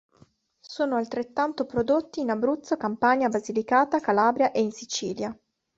[0.65, 5.39] Sono altrettanto prodotti in Abruzzo, Campania, Basilicata, Calabria e in Sicilia.